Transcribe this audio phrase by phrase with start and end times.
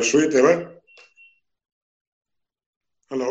[0.00, 0.50] श्रूयते वा
[3.12, 3.30] हलो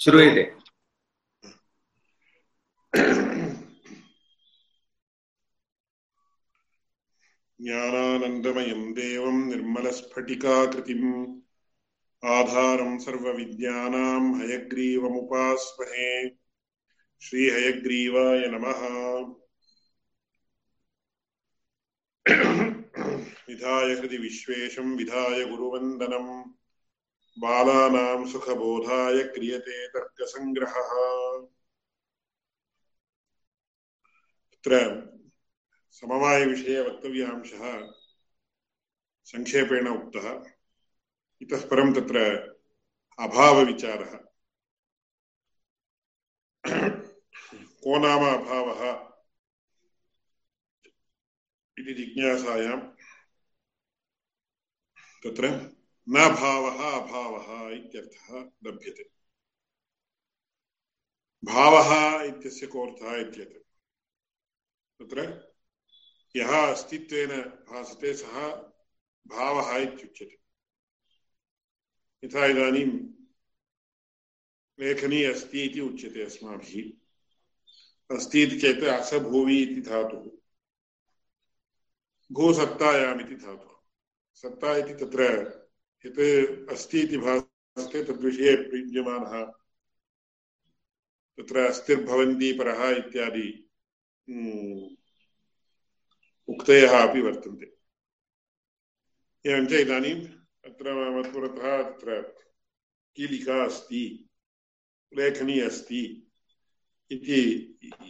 [0.00, 0.44] श्रूयते
[7.60, 11.40] ज्ञानानन्दमयं देवं निर्मलस्फटिकाकृतिम्।
[12.24, 16.28] आधारं सर्वविद्यानां हयग्रीवमुपास्महे।
[17.20, 18.80] श्रीहयग्रीवाय नमः।
[23.50, 26.52] विधाय हृदि विश्वेशं विधाय गुरुवन्दनम्
[27.38, 30.90] बालानां सुखबोधाय क्रियते तर्कसङ्ग्रहः।
[34.52, 34.78] तत्र
[35.90, 37.92] समवायविषये वक्तव्यांशः
[39.24, 40.50] सङ्क्षेपेण उक्तः।
[41.42, 42.18] इतः परं तत्र
[43.20, 44.30] अभावविचारः।
[47.82, 49.10] को नाम अभावः
[51.78, 52.99] इति जिज्ञासायां
[55.26, 55.48] तत्र
[56.08, 59.10] न भावः अभावः इत्यर्थः लभ्यते।
[61.44, 63.66] भावः इत्यस्य कोऽर्थः इत्येतत्
[65.00, 65.50] तत्र
[66.36, 68.50] यः अस्तित्वेन भासते सः
[69.26, 70.38] भावः इत्युच्यते।
[72.24, 72.86] यथा इदानीं
[74.80, 80.30] लेखनी अस्ति इति उच्यते अस्माभिः। अस्ति इति चेत् असभूवि इति धातुः।
[82.32, 83.69] भूसत्तायाम् इति धातुः।
[84.42, 85.22] सत्ता इति तत्र
[86.04, 89.42] यत् अस्ति इति भासते तद्विषये प्रयुज्यमानः
[91.38, 93.48] तत्र अस्तिर्भवन्ति परः इत्यादि
[96.48, 97.66] उक्तयः अपि वर्तन्ते।
[99.44, 100.26] एवञ्च इदानीम्
[100.64, 102.20] अत्र मत्पुरतः तत्र
[103.16, 104.04] कीलिका अस्ति,
[105.12, 106.02] लेखनी अस्ति
[107.10, 107.40] इति,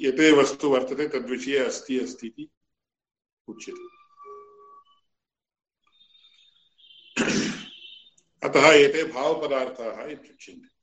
[0.00, 2.50] यत् वस्तु वर्तते तद्विषये अस्ति अस्ति इति
[3.48, 3.99] उच्यते।
[8.44, 10.80] अतः एते भावपदार्थाः इत्युच्यन्ते।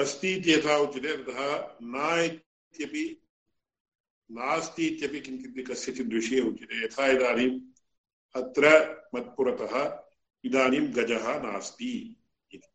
[0.00, 3.22] अस्ति इत्यथा उच्यते ततः न इत्यपि,
[4.30, 7.60] नास्ति इत्यपि किञ्चित् कस्यचित् विषये उच्यते। यथा इदानीम्
[8.34, 8.68] अत्र
[9.14, 10.04] मत्पुरतः
[10.44, 12.16] इदानीं गजः नास्ति
[12.52, 12.68] इति।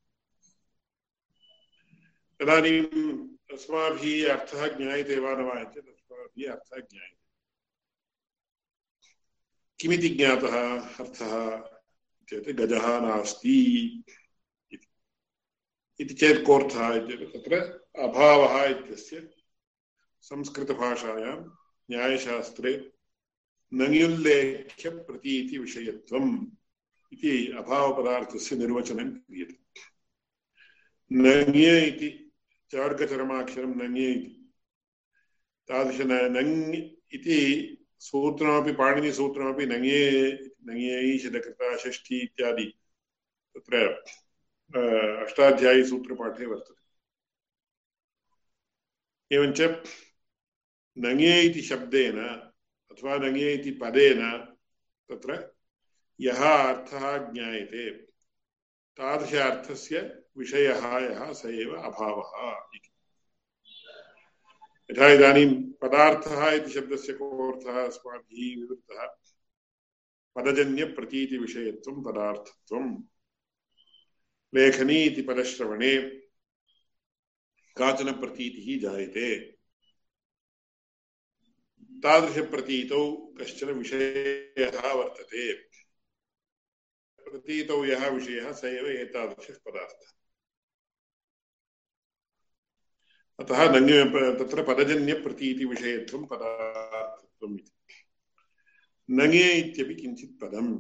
[2.39, 7.23] तदानीम् अस्माभिः अर्थः ज्ञायते वा न वा चेत् अस्माभिः अर्थः ज्ञायते।
[9.79, 11.72] किमिति ज्ञातः अर्थः?
[12.29, 13.57] चेत् गजः नास्ति
[15.99, 17.55] इति चेत् कोऽर्थः इत्येतत् तत्र
[18.05, 19.29] अभावः इत्यस्य
[20.29, 21.37] संस्कृतभाषायां
[21.91, 22.73] न्यायशास्त्रे
[23.71, 26.33] नङ्युल्लेख्य प्रतीतिविषयत्वम्
[27.13, 29.57] इति अभावपदार्थस्य निर्वचनं क्रियते।
[31.11, 32.09] नङ्य इति
[32.71, 34.31] चार्गचरमाक्षरं नङ्य इति
[35.69, 35.99] तादृश
[36.35, 36.53] नङ्
[37.15, 37.39] इति
[37.99, 40.03] सूत्रमपि पाणिनिसूत्रमपि नङ्ये
[40.69, 42.65] नङ्यैषदकृता षष्ठी इत्यादि
[43.55, 43.83] तत्र
[45.25, 46.81] अष्टाध्यायीसूत्रपाठे वर्तते
[49.31, 49.59] एवञ्च
[50.97, 52.17] नङ्ये इति शब्देन
[52.91, 54.21] अथवा नङ्ये इति पदेन
[55.09, 55.37] तत्र
[56.19, 57.89] यः अर्थः ज्ञायते
[58.97, 60.01] तादृश अर्थस्य
[60.37, 62.33] विषयः यः स एव अभावः
[62.75, 62.89] इति
[64.89, 65.47] यथा इदानीं
[65.81, 68.75] पदार्थः इति शब्दस्य कोऽर्थः अस्माभिः
[70.37, 73.03] विवृतः पदजन्यप्रतीतिविषयत्वं पदार्थत्वं।
[74.55, 75.97] लेखनी इति पदश्रवणे
[77.77, 79.51] काचन प्रतीतिः जायते।
[82.03, 85.53] तादृशप्रतीतौ कश्चन विषयः वर्तते।
[87.23, 90.13] प्रतीतौ यः विषयः स एव एतादृशः पदार्थः।
[93.39, 94.03] अतः नङ्गे
[94.43, 97.82] तत्र पदजन्यप्रतीतिविषयत्वं पदार्थत्वम् इति।
[99.09, 100.71] नङे इत्यपि किञ्चित् पदम्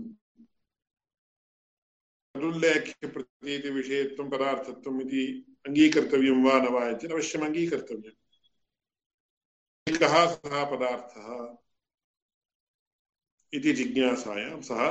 [2.35, 5.23] तदुल्लेख्यप्रतीतिविषयत्वं पदार्थत्वम् इति
[5.67, 8.19] अङ्गीकर्तव्यं वा न वा चेत् अवश्यम् अङ्गीकर्तव्यम्
[9.87, 11.27] कः सः पदार्थः
[13.53, 14.81] इति जिज्ञासायां सः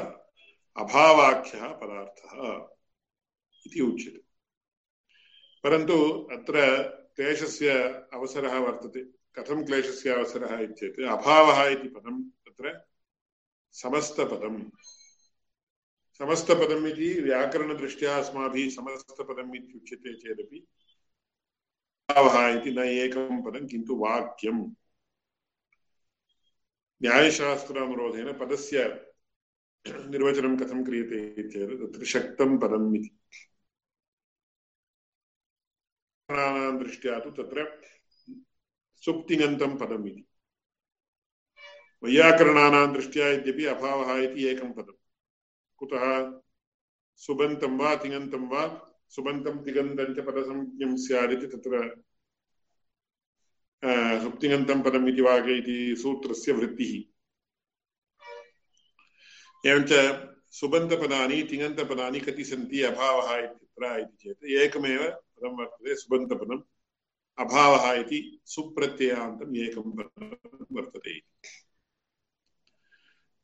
[0.76, 2.34] अभावाख्यः पदार्थः
[3.66, 4.20] इति उच्यते
[5.64, 5.96] परन्तु
[6.32, 6.56] अत्र
[7.16, 7.68] क्लेशस्य
[8.14, 9.02] अवसरः वर्तते
[9.36, 11.88] कथं क्लेशस्य अवसरः इत्येत् अभावः इति
[13.74, 14.60] समस्तपदम्
[16.20, 20.66] समस्तपदम् इति व्याकरणदृष्ट्या अस्माभिः समस्तपदम् इत्युच्यते चेदपि
[22.08, 24.62] अभावः इति न एकं पदं किन्तु वाक्यम्
[27.00, 28.84] न्यायशास्त्रानुरोधेन पदस्य
[29.86, 33.10] निर्वचनं कथं क्रियते चेत् तत्र शक्तं पदम् इति
[36.82, 37.64] दृष्ट्या तु तत्र
[39.04, 40.24] सुप्तिङन्तं पदम् इति
[42.02, 44.96] वैयाकरणानां दृष्ट्या यद्यपि अभावः इति एकं पदं
[45.76, 46.04] कुतः?
[47.16, 48.62] सुबन्तं वा तिङन्तं वा?
[49.08, 51.80] सुबन्तं तिगन्तं च पदसंज्ञं स्यादिति तत्र
[54.22, 56.92] सुप्तिङन्तं पदम् इति वाक्य इति सूत्रस्य वृत्तिः।
[59.70, 59.92] एवञ्च
[60.50, 62.82] सुबन्तपदानि, तिङन्तपदानि कति सन्ति?
[62.82, 66.62] अभावः इत्यत्र इति चेत् एकमेव पदं वर्तते सुबन्तपदम्।
[67.38, 70.36] अभावः इति सुप्रत्ययान्तम् एकं पदं
[70.72, 71.14] वर्तते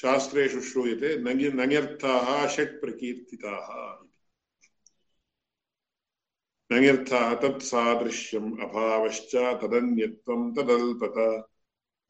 [0.00, 3.68] शास्त्रेषु श्रूयते नङ्यर्थाः षट् प्रकीर्तिताः
[6.72, 11.18] नङ्यर्थाः तत्सादृश्यम् अभावश्च तदल्पत,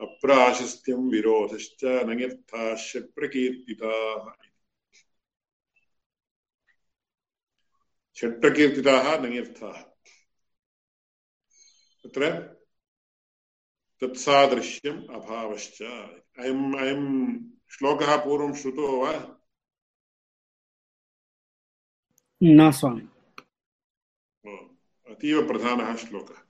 [0.00, 4.32] अप्राशस्त्यं विरोधश्च नङ्यर्थाश्च प्रकीर्तिताः
[8.18, 9.80] षट्प्रकीर्तिताः नङ्यर्थाः
[12.04, 12.30] तत्र
[14.00, 17.02] तत्सादृश्यम् अभावश्च अयम् अयं
[17.74, 19.12] श्लोकः पूर्वं श्रुतो वा?
[22.42, 23.02] न स्वामि।
[25.10, 26.42] अतीव प्रधानः श्लोकः।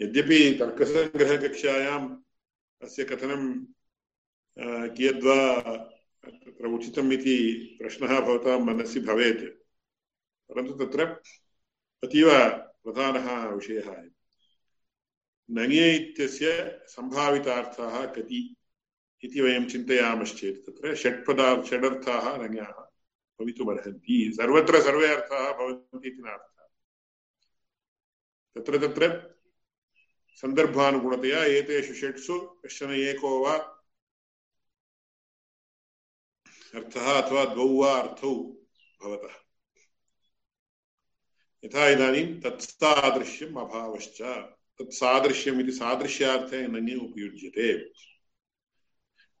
[0.00, 2.16] यद्यपि तर्कसङ्ग्रहकक्षायाम्
[2.82, 3.64] अस्य कथनं
[4.96, 5.62] कियद्वा
[6.24, 7.36] तत्र उचितम् इति
[7.82, 9.44] प्रश्नः भवतां मनसि भवेत्
[10.48, 11.06] परन्तु तत्र
[12.04, 12.28] अतीव
[12.84, 14.10] प्रधानः विषयः
[15.50, 18.56] नङे इत्यस्य सम्भावितार्थाः कति?
[19.24, 22.80] इति वयं चिन्तयामश्चेत् तत्र षट्पदार्थ षडर्थाः नङ्याः
[23.40, 26.68] भवितुमर्हन्ति सर्वत्र सर्वे अर्थाः भवन्ति इति नार्थः
[28.56, 29.32] तत्र तत्र
[30.34, 33.56] सन्दर्भानुगुणतया एतेषु षट्सु कश्चन एको वा
[36.74, 38.34] अर्थः अथवा द्वौ वा अर्थौ
[39.02, 39.34] भवतः।
[41.64, 44.22] यथा इदानीं तत्सादृश्यम् अभावश्च।
[44.78, 47.92] तत्सादृश्यम् इति सादृश्यार्थे उपयुज्यते।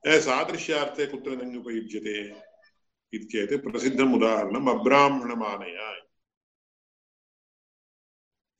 [0.04, 2.14] सादृश्यार्थे कुत्र नङि उपयुज्यते
[3.12, 5.90] इति चेत् प्रसिद्धम् उदाहरणम् अब्राह्मणमानया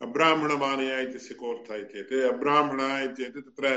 [0.01, 3.75] अब्राह्मणमानया इत्यस्य कोऽर्थः चेत् अब्राह्मणः इत्येतत् तत्र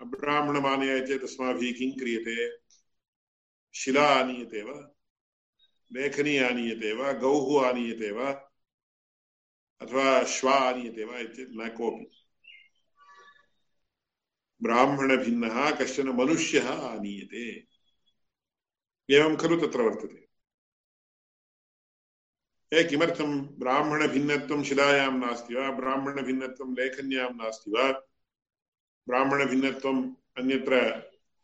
[0.00, 2.36] अब्राह्मणमानया चेत् अस्माभिः किं क्रियते
[3.74, 4.78] शिला आनीयते वा
[5.90, 8.30] लेखनी आनीयते वा गौः आनीयते वा
[9.80, 12.21] अथवा श्वा आनीयते वा इत्येतत् न कोऽपि
[14.62, 17.60] ब्राह्मणभिन्नः कश्चन मनुष्यः आनीयते।
[19.36, 20.28] खलु तत्र वर्तते।
[22.76, 25.70] ए, किमर्थं ब्राह्मणभिन्नत्वं शिलायां नास्ति वा?
[25.70, 27.92] ब्राह्मणभिन्नत्वं लेखन्यां नास्ति वा?
[29.08, 30.90] ब्राह्मणभिन्नत्वम् अन्यत्र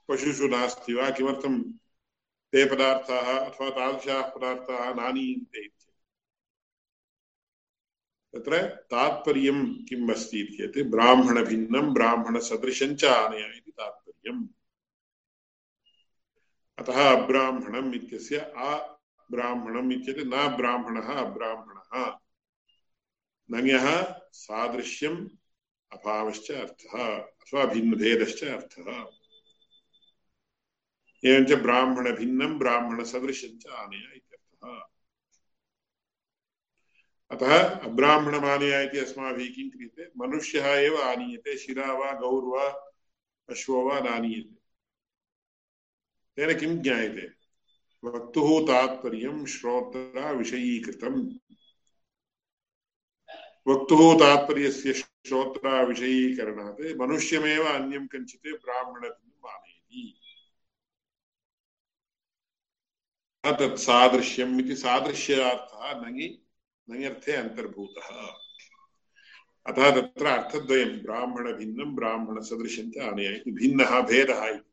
[0.09, 1.11] पशुषु नास्ति वा?
[1.11, 1.73] किमर्थं
[2.53, 5.88] ते पदार्थाः अथवा तादृशाः पदार्थाः नानीयन्ते
[8.37, 14.49] तत्र तात्पर्यं किम् अस्ति चेत् ब्राह्मणभिन्नं ब्राह्मणसदृशं च आनय इति तात्पर्यम्।
[16.79, 18.75] अतः अब्राह्मणम् इत्यस्य आ
[19.93, 22.19] इत्येतत् न ब्राह्मणः अब्राह्मणः
[23.51, 25.29] नङ्यः सादृश्यम्,
[25.93, 29.07] अभावश्च अर्थः, अथवा भिन्नभेदश्च अर्थः।
[31.25, 34.98] एवञ्च ब्राह्मणभिन्नं ब्राह्मणसदृशं च आनय इत्यर्थः।
[37.31, 40.13] अतः अब्राह्मणमानया इति अस्माभिः किं क्रियते?
[40.19, 42.93] मनुष्यः एव आनीयते, शिरा वा गौर्वा
[43.51, 44.59] अश्वो वा नानीयते।
[46.37, 47.31] तेन किं ज्ञायते?
[48.05, 51.39] वक्तुः तात्पर्यं श्रोत्रा विषयीकृतम्।
[53.69, 60.21] वक्तुः तात्पर्यस्य श्रोत्रा विषयीकरणात् मनुष्यमेव अन्यं कञ्चित् ब्राह्मणत्वम् आनयति
[63.45, 66.43] तत् सादृश्यम् इति सादृश्यार्थः नङि
[66.91, 68.39] नङर्थे अन्तर्भूतः
[69.67, 74.65] अतः तत्र अर्थद्वयं, ब्राह्मणभिन्नं ब्राह्मणसदृशं च आनय इति भिन्नः भेदः इति।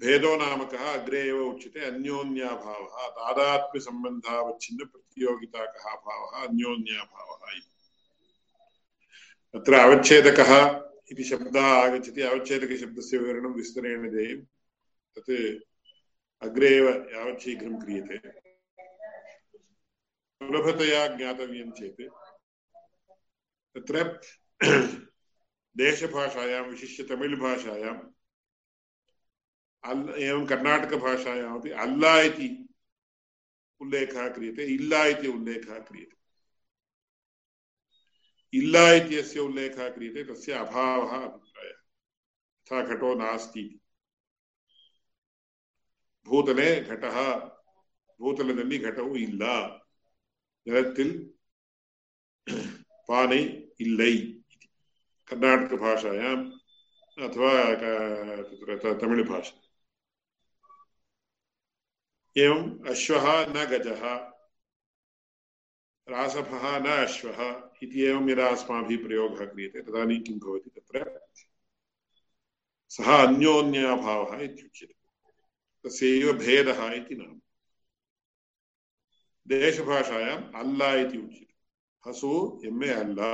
[0.00, 0.92] भेदो नाम कः?
[0.92, 6.46] अग्रे एव उच्यते, अन्योन्याभावः। तादात्म्यसम्बन्धावच्छिन्न प्रतियोगिता कः भावः?
[6.46, 7.70] अन्योन्याभावः इति।
[9.58, 10.80] अत्र अवच्छेदकः
[11.12, 14.40] इति शब्दः आगच्छति। अवच्छेदकशब्दस्य विवरणं विस्तरेण देयं।
[15.18, 15.62] तत्
[16.42, 18.47] अग्रे एव यावत् शीघ्रं क्रियते।
[20.41, 22.01] सुलभतया ज्ञातव्यं चेत्
[23.75, 24.03] तत्र
[25.75, 28.01] देशभाषायां विशिष्य तमिळ्भाषायाम्
[29.83, 32.49] अल् एवं कर्णाटकभाषायामपि अल्ला इति
[33.81, 36.21] उल्लेखः क्रियते इल्ला इति उल्लेखः क्रियते
[38.53, 43.65] इल्ला इत्यस्य उल्लेखः क्रियते तस्य अभावः अभिप्रायः यथा घटो नास्ति
[46.27, 47.15] ಭೂತಲೆ ಘಟಃ
[48.19, 49.43] ಭೂತಲದಲ್ಲಿ ಘಟವು ಇಲ್ಲ
[50.68, 51.12] நிலத்தில்
[53.08, 54.38] பானை இல்லை
[55.30, 55.56] अथवा
[58.94, 59.56] तमिल भाषा
[62.36, 64.02] एवम् अश्वः न गजः
[66.08, 71.28] रासभः न अश्वः इति एवं यदा अस्माभिः प्रयोगः क्रियते, तदानीं किं भवति तत्र?
[72.88, 74.94] सः अन्योन्याभावः इत्युच्यते।
[75.84, 77.40] तस्यैव भेदः इति नाम।
[79.48, 81.54] देशभाषायाम् अल्ला इति उच्यते
[82.04, 82.32] हसु
[82.66, 83.32] एम् ए अल्ला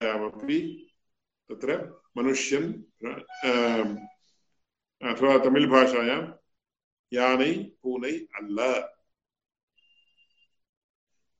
[0.00, 0.58] अपि
[1.50, 1.76] तत्र
[2.16, 2.68] मनुष्यन्
[5.02, 6.20] अथवा तमिळ् भाषायां
[7.12, 8.58] यानै पूनै अल्ल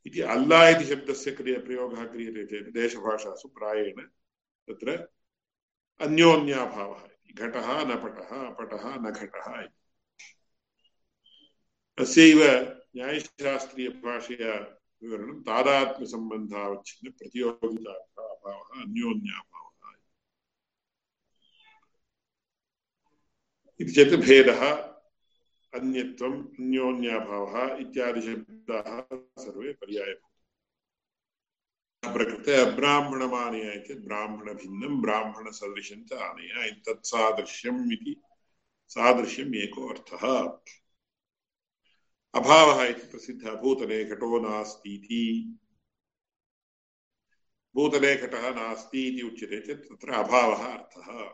[0.06, 4.00] इति अल्ला इति शब्दस्य क्रिय प्रयोगः क्रियते चेत् देशभाषासु प्रायेण
[4.68, 4.96] तत्र
[6.00, 7.02] अन्योन्याभावः
[7.36, 9.46] घटः न पटः पटः न घटः
[12.02, 19.92] अस्यैव न्यायशास्त्रीयभाषया विवरणं तादात्म्यसम्बन्धावच्छिन्न अभावः अन्योन्याभावः।
[23.80, 24.92] इति चेत् भेदः,
[25.74, 38.20] अन्यत्वम्, अन्योन्याभावः इत्यादिशब्दाः सर्वे पर्यायभूताः प्रकृते अब्राह्मणमानय चेत् ब्राह्मणभिन्नं, ब्राह्मणसदृशं च आनय तत्सादृश्यम् इति
[38.88, 40.58] सादृश्यम् एको अर्थः।
[42.34, 45.58] अभावः प्रसिद्धः भूतले घटो नास्ति
[47.74, 51.24] भूतले घटः नास्ति इति उच्यते चेत् तत्र अभावः अर्थः।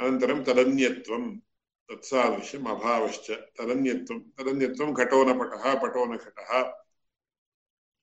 [0.00, 1.38] अनन्तरं तदन्यत्वं,
[1.88, 6.72] तत्सादृश्यम् अभावश्च, तदन्यत्वं तदन्यत्वं घटो न पटः, पटो न घटः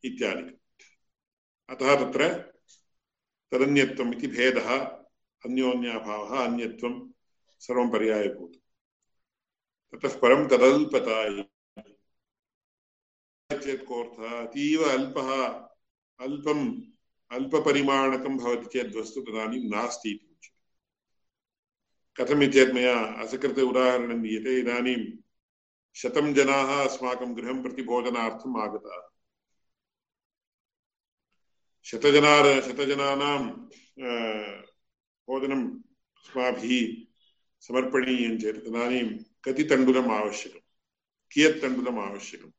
[0.04, 0.58] इत्यादि।
[1.70, 2.34] अतः तत्र
[3.52, 4.78] तदन्यत्वम् इति भेदः,
[5.46, 7.12] अन्योन्याभावः, अन्यत्वं
[7.60, 8.65] सर्वं पर्यायभूतम्।
[9.96, 11.18] ततः परं तदल्पता
[13.58, 14.42] चेत् कोऽर्थः?
[14.42, 15.30] अतीव अल्पः,
[16.20, 16.82] अल्पम्,
[17.32, 20.56] अल्पपरिमाणकं भवति चेत् वस्तु तदानीं नास्ति इति उच्यते।
[22.24, 25.18] कथमिति चेत् मया असकृते उदाहरणं दीयते। इदानीं
[25.96, 29.08] शतं जनाः अस्माकं गृहं प्रति भोजनार्थम् आगताः।
[31.84, 33.48] शतजनार, शतजनानां
[35.28, 35.80] भोजनम्
[36.18, 37.06] अस्माभिः
[37.60, 40.60] समर्पणीयं चेत् तदानीं कति तण्डुलम् आवश्यकं
[41.32, 42.52] कियत् तण्डुलम् आवश्यकम्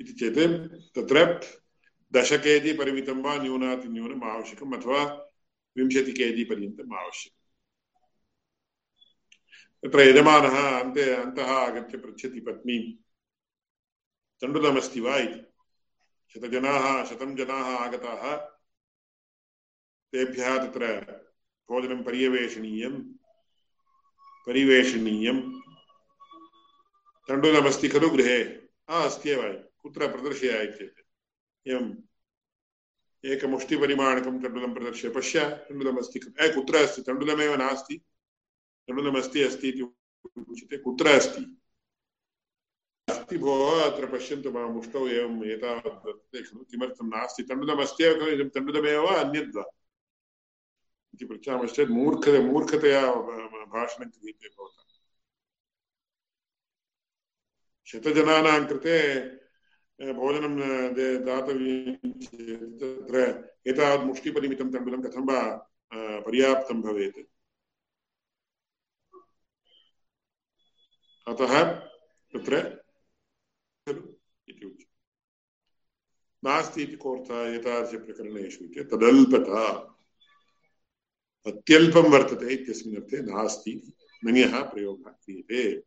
[0.00, 0.38] इति चेत्
[0.96, 1.24] तत्र
[2.12, 5.02] दश के जि परिमितं वा न्यूनातिन्यूनम् आवश्यकम् अथवा
[5.76, 7.40] विंशति के जि पर्यन्तम् आवश्यकम्
[9.82, 12.82] तत्र यजमानः अन्ते अन्तः आगत्य पृच्छति पत्नीं
[14.42, 15.40] तण्डुलमस्ति वा इति
[16.34, 18.34] शतजनाः शतं जनाः आगताः
[20.12, 20.86] तेभ्यः तत्र
[21.68, 23.00] भोजनं पर्यवेशनीयं
[24.46, 25.40] परिवेशनीयं
[27.28, 28.42] तण्डुलमस्ति खलु गृहे।
[28.90, 29.42] हा अस्त्येव
[29.82, 31.00] कुत्र प्रदर्शय चेत्
[31.68, 31.92] एवम्
[33.24, 37.02] एकमुष्टिपरिमाणकं तण्डुलं प्रदर्श्य। पश्य तण्डुलमस्ति ए, कुत्र अस्ति?
[37.02, 37.96] तण्डुलमेव नास्ति।
[38.88, 41.60] तण्डुलमस्ति अस्ति इति उच्यते। कुत्र अस्ति?
[43.08, 47.42] अस्ति भोः, अत्र पश्यन्तु मम मुष्टौ एवम् एतावत् वर्तते खलु। किमर्थं नास्ति?
[47.42, 49.64] खलु, इदं तण्डुलमेव अन्यद्वा?
[51.14, 53.00] इति पृच्छामश्चेत् मूर्ख, मूर्खतया
[53.72, 54.82] भाषणं क्रियते भवता।
[57.86, 58.96] शतजनानां कृते
[60.12, 60.56] भोजनं
[61.24, 63.18] दातव्यं चेत् तत्र
[63.66, 65.40] एतावत् मुष्टिपरिमितं तण्डुलं कथं वा
[66.26, 67.18] पर्याप्तं भवेत्।
[71.26, 71.52] अतः
[72.32, 72.56] तत्र
[73.88, 74.90] इति उच्यते।
[76.42, 79.64] नास्ति इति कोऽर्थः एतादृशप्रकरणेषु तदल्पता।
[81.46, 83.92] अत्यल्पं वर्तते इत्यस्मिन् अर्थे नास्ति
[84.24, 85.80] नन्यः प्रयोगः क्रियते।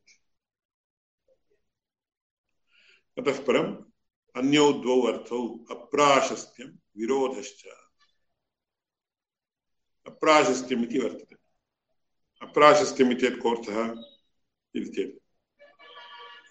[3.18, 3.76] ततः परम्
[4.36, 7.66] अन्यौ द्वौ अर्थौ अप्राशस्त्यं विरोधश्च।
[10.06, 11.36] अप्राशस्त्यम् इति वर्तते।
[12.42, 13.96] अप्राशस्त्यम् इत्येतत् कोऽर्थः
[14.76, 15.26] इति चेत्।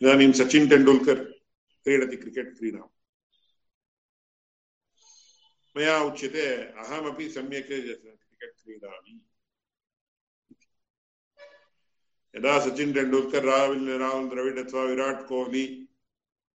[0.03, 1.25] इदानीं सचिन् तेण्डुल्कर्
[1.85, 2.89] क्रीडति क्रिकेट् क्रीडां
[5.77, 8.21] मया उच्यते, अहमपि सम्यक्
[8.65, 9.21] क्रीडामि
[12.35, 15.65] यदा सचिन् तेण्डुल्कर् राहुल् राहुल् द्रविड् अथवा विराट कोहली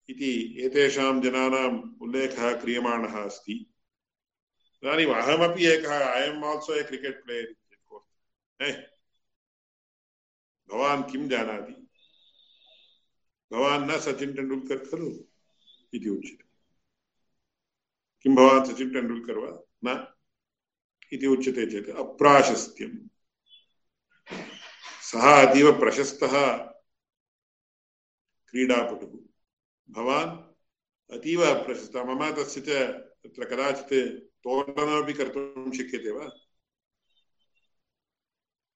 [0.10, 0.32] इति
[0.66, 3.54] एतेषां जनानाम् उल्लेखः क्रियमाणः अस्ति
[4.84, 7.54] इदानीम् अहमपि एकः I am also a cricket player
[10.70, 11.74] भवान् किं जानाति
[13.52, 15.10] भवान् न सचिन् तेण्डुल्कर् खलु
[15.94, 16.46] इति उच्यते
[18.26, 19.52] किं भवान् सचिन् तेण्डुल्कर् वा
[19.86, 19.96] न
[21.14, 23.08] इति उच्यते चेत् अप्राशस्त्यम्।
[25.02, 26.56] सः अतीव प्रशस्तः
[28.50, 29.20] क्रीडापटुः।
[29.90, 30.58] भवान्
[31.18, 32.70] अतीव प्रशस्तः। मम तस्य च
[33.24, 36.26] तत्र कदाचित् तोलनमपि कर्तुं शक्यते वा?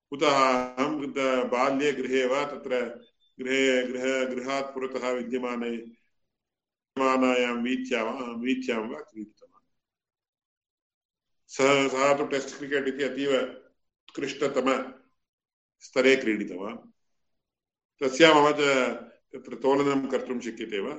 [0.10, 0.38] कुतः
[0.76, 1.00] अहं
[1.50, 2.80] बाल्ये गृहे वा तत्र
[3.40, 9.41] गृहे गृह गृहात् पुरतः विद्यमाने विद्यमानायां वीथ्यां वीथ्यां वा क्रीडितवान्
[11.52, 14.72] सः सः तु टेस्ट् क्रिकेट् इति अतीव उत्कृष्टतम
[15.84, 16.78] स्तरे क्रीडितवान्
[18.02, 18.68] तस्या मम च
[19.34, 20.94] तत्र तोलनं कर्तुं शक्यते वा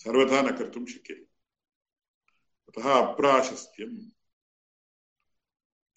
[0.00, 1.26] सर्वथा न कर्तुं शक्यते
[2.68, 3.96] अतः अप्राशस्त्यम्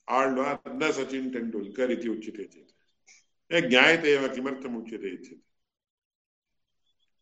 [0.08, 5.42] आळ्वा न सचिन् तेण्डुल्कर् इति उच्यते चेत् ज्ञायते एव किमर्थम् उच्यते चेत्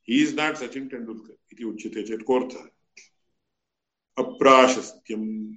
[0.08, 2.70] he is not Sachin Tendulkar इति उच्यते चेत् कोऽर्थः
[4.17, 5.56] अप्राशस्त्यम्।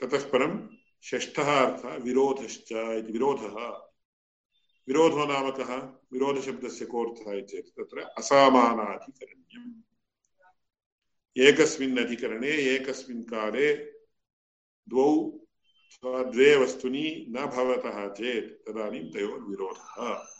[0.00, 0.68] ततः परं
[1.02, 3.88] षष्ठः अर्थः विरोधश्च इति विरोधः।
[4.88, 5.76] विरोधो नाम कः?
[6.12, 9.82] विरोधशब्दस्य कोऽर्थः इति चेत् तत्र असामानाधिकरण्यम्।
[11.38, 13.74] एकस्मिन् अधिकरणे, एकस्मिन् काले
[14.88, 20.33] द्वौ अथवा द्वे वस्तुनि न भवतः चेत् तदानीं तयोर्विरोधः।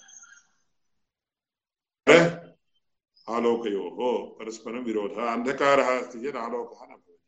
[3.28, 7.18] आलोकयोः परस्परं विरोधः। अन्धकारः अस्ति चेत् आलोकः न भवति।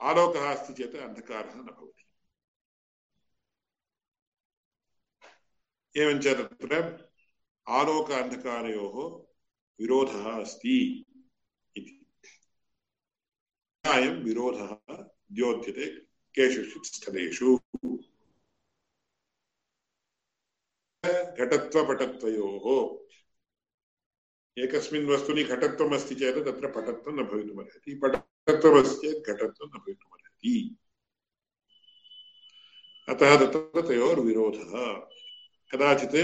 [0.00, 1.92] आलोकः अस्ति चेत् न
[5.96, 7.08] एवञ्च तत्र
[7.68, 9.26] आलोक अन्धकारयोः
[9.80, 11.04] विरोधः अस्ति
[11.76, 12.06] इति।
[13.84, 14.74] अयं विरोधः
[15.32, 15.86] द्योत्यते
[16.34, 17.60] केषुचित् स्थलेषु।
[21.38, 22.98] घटत्वपटत्वयोः
[24.58, 30.76] एकस्मिन् वस्तुनि घटत्वम् अस्ति चेत् तत्र पटत्वं न भवितुमर्हति पटत्वमस्ति चेत् घटत्वं न भवितुमर्हति
[33.08, 34.74] अतः तत्र तयोर्विरोधः
[35.72, 36.16] कदाचित्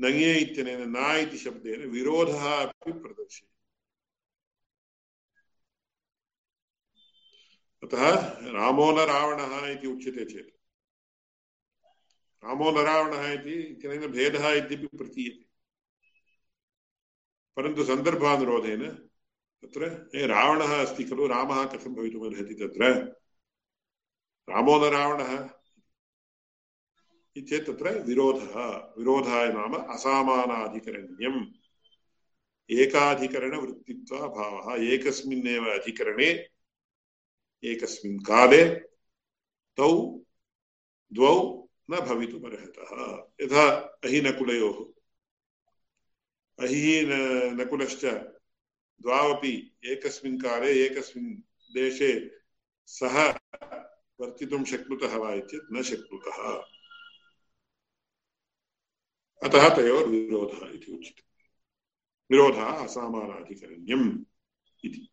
[0.00, 2.92] नङे इत्यनेन न इति शब्देन विरोधः अपि
[7.82, 8.10] अतः
[8.52, 10.50] रामो न रावणः इति उच्यते चेत्।
[12.44, 15.51] रामो न रावणः इति इत्यनेन भेदः इत्यपि प्रतीयते।
[17.56, 19.08] परन्तु सन्दर्भानुरोधेन
[19.62, 23.14] तत्र रावणः अस्ति खलु, रामः कथं भवितुमर्हति तत्र?
[24.50, 25.50] रामो न रावणः?
[27.38, 31.46] चेत् तत्र विरोधः, विरोधाय नाम असामानाधिकरण्यम्।
[32.70, 36.48] एकाधिकरणवृत्तित्वाभावः, एकस्मिन्नेव अधिकरणे,
[37.64, 38.80] एकस्मिन् काले
[39.76, 40.20] तौ
[41.12, 45.01] द्वौ न भवितुमर्हतः यथा अहिनकुलयोः
[46.62, 47.06] अहिः
[47.52, 48.04] नकुलश्च
[49.02, 51.36] द्वावपि एकस्मिन् काले, एकस्मिन्
[51.74, 52.38] देशे
[52.86, 53.30] सह
[54.20, 56.62] वर्तितुं शक्नुतः वा इत्येतत् न शक्नुतः।
[59.48, 61.22] अतः तयोर्विरोधः इति उच्यते।
[62.30, 64.24] विरोधः असामानाधिकरण्यम्
[64.84, 65.10] इति।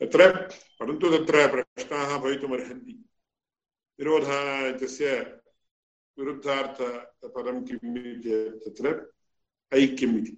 [0.00, 0.48] तत्र,
[0.80, 3.04] परन्तु तत्र प्रश्नाः भवितुमर्हन्ति।
[3.98, 5.40] विरोधः इत्यस्य
[6.18, 9.17] विरुद्धार्थपदं किम् तत्र
[9.72, 10.36] ऐक्यम् इति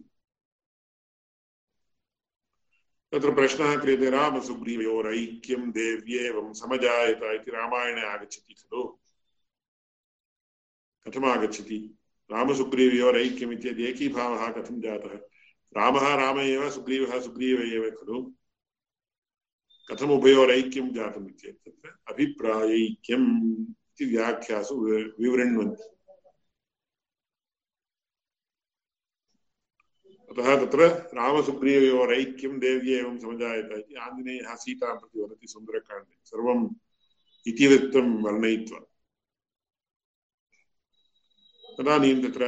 [3.13, 8.83] तत्र प्रश्नः क्रियते रामसुग्रीवयोरैक्यं देव्येवं समजायत इति रामायणे आगच्छति खलु
[11.07, 11.79] कथमागच्छति
[12.31, 15.15] रामसुग्रीवयोरैक्यम् इत्येतत् एकीभावः कथं जातः
[15.73, 18.23] रामः राम एव सुग्रीवः सुग्रीव एव खलु
[19.89, 23.29] कथम् जातम् इत्येतत् अभिप्रायैक्यम्
[23.91, 24.75] इति व्याख्यासु
[25.21, 25.89] विवृण्वन्ति
[30.29, 36.69] अतः तत्र रामसुग्रीवयोरैक्यं देव्ये एवं समजायत इति आञ्जनेयः सीतां प्रति वदति सुन्दरकाण्डे। सर्वम्
[37.47, 38.81] इतिवृत्तं वर्णयित्वा।
[41.79, 42.45] तदानीं तत्र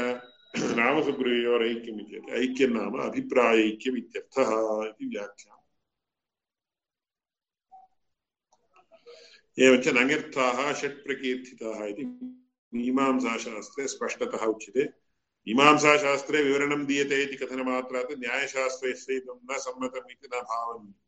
[0.79, 4.51] रामसुग्रीवयोरैक्यम् इत्येतत् ऐक्यं नाम अभिप्रायैक्यम् इत्यर्थः
[4.89, 5.59] इति व्याख्या
[9.59, 12.05] एवञ्च नङ्यर्थाः षट् प्रकीर्तिताः इति
[12.75, 15.02] मीमांसाशास्त्रे स्पष्टतः उच्यते।
[15.47, 21.03] मीमांसाशास्त्रे विवरणं दीयते इति कथनमात्रात् न्यायशास्त्रस्य इदं न सम्मतम् इति न भावनीयम्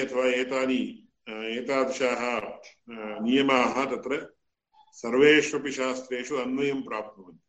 [0.00, 2.40] अथवा एतानि एतादृशाः
[3.24, 4.34] नियमाः तत्र
[4.92, 7.46] सर्वेष्वपि शास्त्रेषु अन्वयं प्राप्नुवन्ति।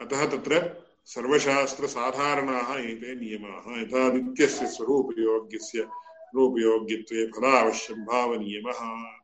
[0.00, 5.88] अतः तत्र सर्वशास्त्रसाधारणाः एते नियमाः। यथा नित्यस्य स्वरूपयोग्यस्य
[6.34, 9.17] रूपयोग्यत्वे फलावश्यं भावनियमः।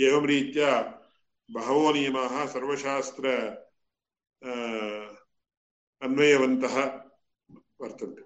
[0.00, 1.00] एवं रीत्या
[1.50, 3.28] बहवो नियमाः सर्वशास्त्र
[6.02, 6.84] अन्वयवन्तः
[7.80, 8.22] वर्तन्ते।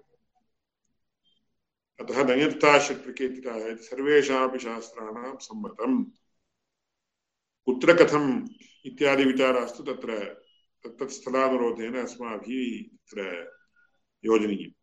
[2.03, 6.05] अतः नयर्ताशक्तिकेतिकाः इति सर्वेषामपि शास्त्राणां सम्मतम्।
[7.65, 8.47] कुत्र कथम्
[8.85, 10.23] इत्यादि विचारास्तु तत्र,
[10.83, 13.51] तत्तत् स्थलानुरोधेन अस्माभिः तत्र
[14.25, 14.73] योजनीयम्।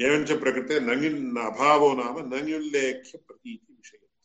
[0.00, 3.18] एवञ्च प्रकृते नङिन् अभावो नाम नङुल्लेख्य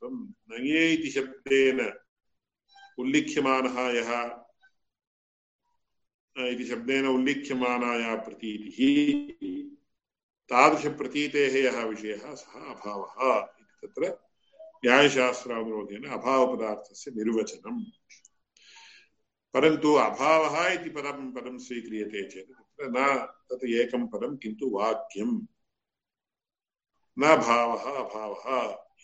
[0.01, 0.15] प्रतीतिविषयत्वं
[0.51, 1.79] नङे इति शब्देन
[2.97, 4.11] उल्लिख्यमानः यः
[6.35, 8.79] इति शब्देन उल्लिख्यमाना या प्रतीतिः
[10.51, 14.09] तादृशप्रतीतेः यः विषयः सः अभावः इति तत्र
[14.85, 17.81] न्यायशास्त्रानुरोधेन अभावपदार्थस्य निर्वचनम्
[19.53, 23.07] परन्तु अभावः इति पदं पदं स्वीक्रियते चेत् तत्र न
[23.49, 25.31] तत् एकं पदं किन्तु वाक्यं
[27.17, 28.47] न भावः अभावः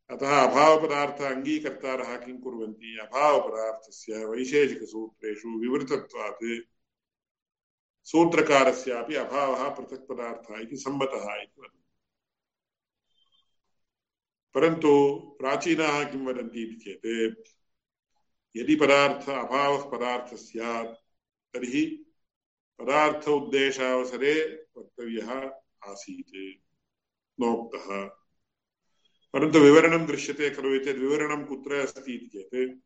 [0.09, 2.99] अतः अभावपदार्थ अङ्गीकर्तारः किं कुर्वन्ति?
[3.01, 6.61] अभावपदार्थस्य वैशेषिकसूत्रेषु विवृतत्वात्।
[8.03, 11.75] सूत्रकारस्यापि अभावः पृथक् पदार्थः इति सम्मतः इति वदन्ति।
[14.53, 17.47] परन्तु प्राचीनाः किं वदन्ति इति चेत्,
[18.55, 20.95] यदि पदार्थ अभावः पदार्थः स्यात्,
[21.53, 22.05] तर्हि
[22.79, 25.51] पदार्थ उद्देशावसरे वक्तव्यः
[25.83, 26.68] आसीत्।
[27.41, 28.05] नोक्तः
[29.33, 32.79] परन्तु विवरणं दृश्यते खलु चेत् विवरणं कुत्र अस्ति इति चेत्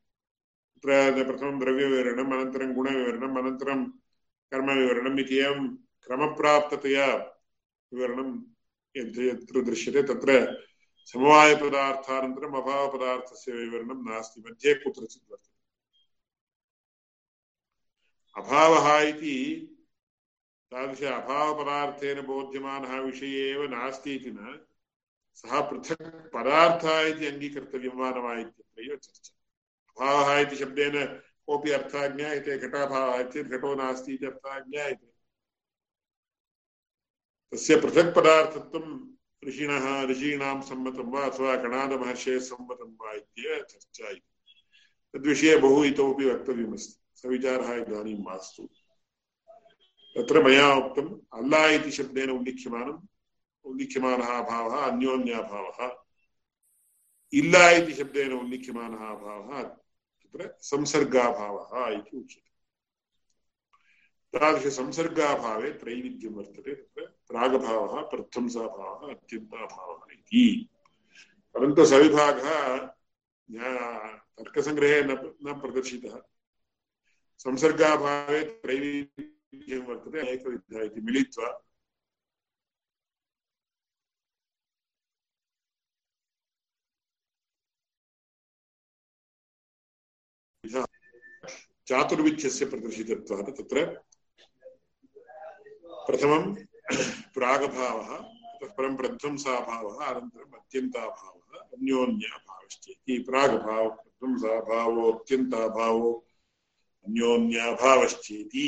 [0.76, 3.86] तत्र प्रथमं द्रव्यविवरणम्, अनन्तरं गुणविवरणम्, अनन्तरं
[4.52, 7.08] कर्मविवरणम् इति एवं क्रमप्राप्ततया
[7.94, 8.30] विवरणं
[8.96, 10.32] यत्र दृश्यते तत्र
[11.06, 15.54] समवायपदार्थानन्तरम् अभावपदार्थस्य विवरणं नास्ति, मध्ये कुत्रचित् वर्तते।
[18.42, 19.36] अभावः इति
[20.74, 24.66] तादृश अभावपदार्थेन बोध्यमानः विषये एव नास्ति इति न।
[25.36, 29.34] सः पृथक् पदार्थः इति अङ्गीकर्तव्यं वा न वा इत्यत्रैव चर्चा।
[29.98, 31.06] अभावः इति शब्देन
[31.46, 35.08] कोऽपि अर्थः ज्ञायते घटाभावः चेत् घटो नास्ति इति अर्थः ज्ञायते
[37.54, 38.86] तस्य पृथक् पदार्थत्वं
[39.48, 44.30] ऋषिणः ऋषीणां सम्मतं वा अथवा कणादमहर्षेः सम्मतं वा इत्येव चर्चा इति।
[45.14, 48.70] तद्विषये बहु इतोपि वक्तव्यमस्ति। सविचारः इदानीं मास्तु।
[50.16, 53.02] तत्र मया उक्तम् अल्ला इति शब्देन उल्लिख्यमानम्
[53.66, 55.80] उल्लिख्यमानः अभावः अन्योन्याभावः
[57.34, 62.52] इल्ला इति शब्देन उल्लिख्यमानः अभावः तत्र संसर्गाभावः इति उच्यते
[64.34, 70.46] तादृशसंसर्गाभावे त्रैविध्यं वर्तते तत्र प्रागभावः प्रध्वंसाभावः अत्यन्ताभावः इति
[71.56, 72.50] परन्तु सविभागः
[74.38, 76.18] तर्कसङ्ग्रहे न न प्रदर्शितः
[77.46, 81.48] संसर्गाभावे त्रैविध्यं वर्तते अनेकविधः इति मिलित्वा
[91.88, 93.86] चातुर्विध्यस्य प्रदर्शितत्वात् तत्र
[96.08, 96.44] प्रथमं
[97.34, 106.12] प्रागभावः, ततः परं प्रध्वंसाभावः अनन्तरम् अत्यन्ताभावः अन्योन्याभावश्चेति प्रागभावः प्रध्वंसाभावो अत्यन्ताभावो
[107.06, 108.66] अन्योन्याभावश्चेति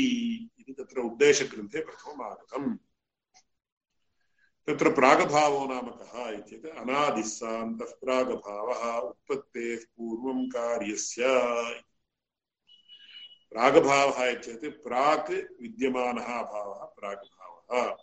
[0.59, 2.77] इति तत्र उद्देशग्रन्थे प्रथमम् आगतम्
[4.67, 11.23] तत्र प्रागभावो नाम कः इत्येतत् अनादिः सान्तः प्रागभावः, उत्पत्तेः पूर्वं कार्यस्य।
[13.49, 17.95] प्रागभावः इत्येतत् प्राक् विद्यमानः अभावः, प्रागभावः।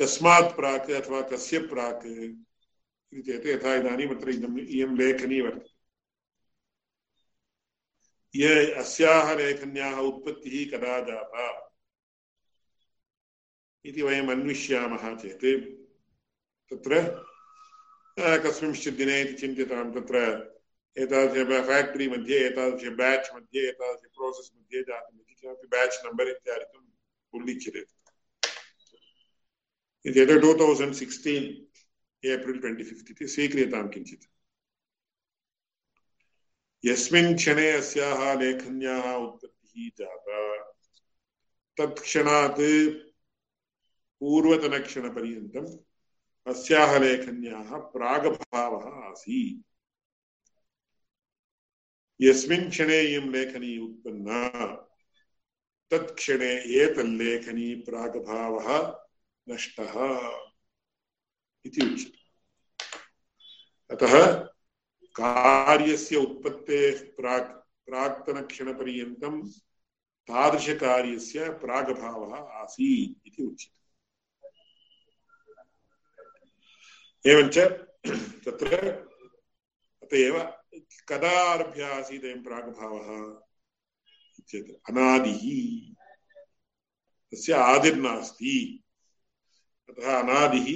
[0.00, 5.73] कस्मात् प्राक् अथवा कस्य प्राक् इति चेत् यथा इदानीम् अत्र इदम् इयं लेखनी वर्तते।
[8.34, 11.44] ये अस्याः लेखन्याः उत्पत्तिः कदा जाता?
[13.84, 15.44] इति वयम् अन्विष्यामः चेत्
[16.70, 17.00] तत्र
[18.44, 20.18] कस्मिंश्चित् दिने इति चिन्त्यतां तत्र
[20.96, 26.86] एतादृश फेक्टरी मध्ये, एतादृश बेच् मध्ये, एतादृश प्रोसेस् मध्ये जातम् इति किमपि बेच् नम्बर् इत्यादिकम्
[27.34, 27.84] उल्लिख्यते
[30.04, 31.46] इत्येतत् two thousand sixteen
[32.22, 34.24] April twenty fifth इति स्वीक्रियतां किञ्चित्।
[36.84, 40.62] यस्मिन् क्षणे अस्याः लेखन्याः उत्पत्तिः जाता।
[41.78, 42.90] तत्क्षणात्
[44.20, 45.78] पूर्वतनक्षणपर्यन्तम्
[46.46, 49.62] अस्याः लेखन्याः प्रागभावः आसीत्।
[52.20, 54.48] यस्मिन् क्षणे इयं लेखनी उत्पन्ना,
[55.90, 58.98] तत्क्षणे एतल्लेखनी प्रागभावः
[59.48, 59.92] नष्टः
[61.66, 62.24] इति उच्यते।
[63.90, 64.53] अतः
[65.14, 67.50] कार्यस्य उत्पत्तेः प्राक्,
[67.86, 69.48] प्राक्तनक्षणपर्यन्तं
[70.28, 73.74] तादृशकार्यस्य प्रागभावः आसीत् इति उच्यते।
[77.30, 77.58] एवञ्च
[78.44, 78.76] तत्र
[80.02, 80.38] अत एव
[81.08, 83.08] कदा आरभ्य आसीत् अयं प्रागभावः
[84.48, 85.44] चेत् अनादिः,
[87.32, 88.83] तस्य आदिर्नास्ति।
[89.88, 90.68] अतः अनादिः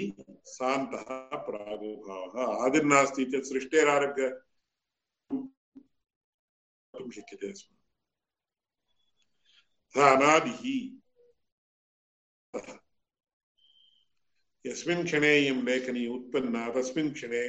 [0.44, 1.08] सान्तः
[1.46, 4.26] प्रागभावः आदिर्नास्ति चेत् सृष्टेरारभ्य
[14.66, 17.44] यस्मिन् क्षणे इयं लेखनी उत्पन्ना, तस्मिन् क्षणे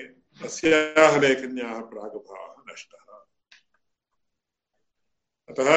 [0.46, 3.09] अस्याः लेखन्याः प्रागभावः नष्टः।
[5.50, 5.70] अतः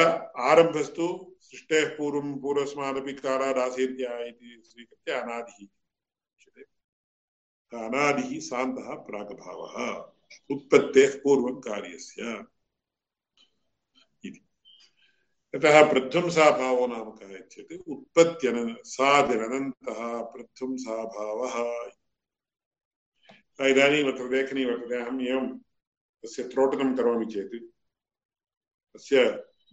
[0.49, 1.05] आरम्भस्तु
[1.41, 5.59] सृष्टेः पूर्वं पूर्वस्मादपि कालादासीत्या इति स्वीकृत्य अनादिः
[7.71, 9.75] अनादिः सान्तः प्रागभावः,
[10.53, 12.21] उत्पत्तेः पूर्वं कार्यस्य
[15.53, 19.99] यतः प्रध्वंसाभावो नाम कः चेत् उत्पत्त्यन सादिरनन्तः
[20.33, 21.55] प्रध्वंसाभावः
[23.69, 25.47] इदानीम् अत्र लेखनी वर्तते, अहम् एवं
[26.23, 27.55] तस्य त्रोटनं करोमि चेत्,
[28.95, 29.19] तस्य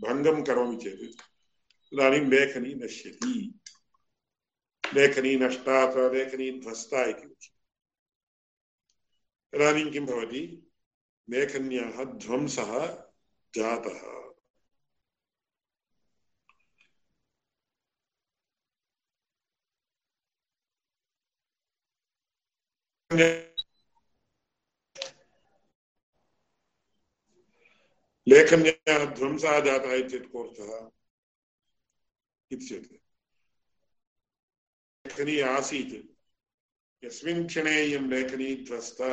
[0.00, 1.22] भङ्गं करोमि चेत्
[1.94, 3.60] इदानीं लेखनी नश्यति।
[4.94, 7.60] लेखनी नष्टा अथवा लेखनी ध्वस्ता इति उच्यते।
[9.56, 10.70] इदानीं किं भवति?
[11.30, 13.02] लेखन्याः ध्वंसः
[13.54, 14.20] जातः।
[28.26, 30.90] लेखन्याः ध्वंसः जातः चेत् कोऽर्थः
[32.50, 33.00] इत्युच्यते
[35.04, 35.94] लेखनी आसीत्,
[37.02, 39.10] यस्मिन् क्षणे इयं लेखनी ध्वस्ता।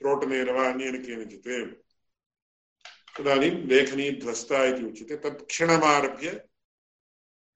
[0.00, 1.48] त्रोटनेन वा अन्येन केनचित्
[3.18, 6.30] तदानीं लेखनी ध्वस्ता इति उच्यते तत्क्षणमारभ्य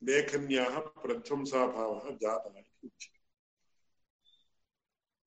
[0.03, 3.21] लेखन्याः प्रध्वंसाभावः जातः इति उच्यते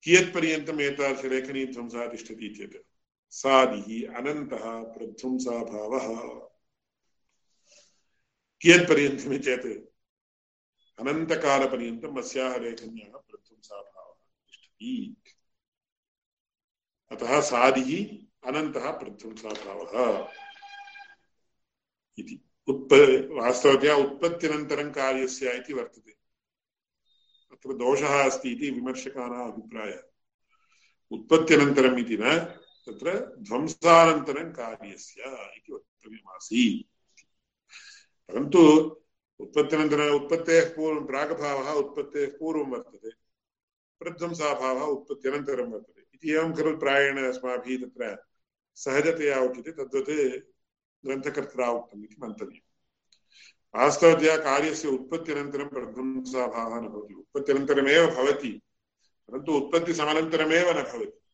[0.04, 2.76] कियत्पर्यन्तम् एतादृशलेखनी ध्वंसः तिष्ठति चेत्
[3.30, 6.06] सादिः अनन्तः प्रध्वंसाभावः
[8.62, 9.66] कियत्पर्यन्तम् चेत्
[11.00, 15.16] अनन्तकालपर्यन्तम् अस्याः लेखन्याः प्रध्वंसाभावः तिष्ठति।
[17.10, 18.16] अतः सादिः
[18.48, 20.28] अनन्तः प्रध्वंसाभावः
[22.18, 22.88] इति। उत्प
[23.32, 26.10] वास्तवतया उत्पत्त्यनन्तरं कार्यस्य इति वर्तते।
[27.52, 30.00] अत्र दोषः अस्ति इति विमर्शकानाम् अभिप्रायः।
[31.10, 35.22] उत्पत्त्यनन्तरम् इति न तत्र ध्वंसानन्तरं कार्यस्य
[35.56, 36.86] इति वक्तव्यमासीत्।
[38.30, 38.60] परन्तु
[39.40, 43.10] उत्पत्त्यनन्तरम् उत्पत्तेः पूर्वं प्रागभावः उत्पत्तेः पूर्वं वर्तते,
[43.98, 48.24] प्रध्वंसाभावः उत्पत्त्यनन्तरं वर्तते। इति एवं खलु प्रायेण अस्माभिः तत्र
[48.74, 50.10] सहजतया उच्यते, तद्वत्
[51.06, 52.66] ग्रन्थकर्त्रा उक्तम् इति मन्तव्यम्।
[53.80, 58.62] वास्तवतया कार्यस्य उत्पत्त्यनन्तरं प्रध्वंसाभावः न भवति। उत्पत्त्यनन्तरमेव भवति,
[59.28, 61.25] परन्तु उत्पत्तिसमनन्तरमेव न भवति।